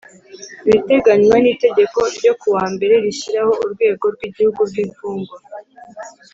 ibiteganywa 0.67 1.35
n 1.43 1.45
itegeko 1.53 1.99
ryo 2.15 2.31
ku 2.39 2.47
wa 2.49 2.53
wambere 2.55 2.93
rishyiraho 3.03 3.53
urwego 3.63 4.05
rw 4.13 4.21
igihugu 4.29 4.61
rw 4.69 4.75
imfungwa 4.85 5.37